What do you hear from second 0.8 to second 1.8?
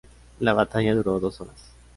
duró dos horas.